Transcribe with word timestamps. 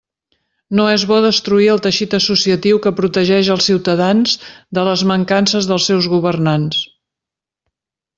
No 0.77 0.85
és 0.91 1.03
bo 1.09 1.17
destruir 1.25 1.67
el 1.73 1.81
teixit 1.87 2.15
associatiu 2.19 2.79
que 2.85 2.93
protegeix 2.99 3.51
els 3.55 3.67
ciutadans 3.69 4.33
de 4.79 4.87
les 4.91 5.05
mancances 5.13 5.69
dels 5.73 5.87
seus 5.91 6.09
governants. 6.15 6.81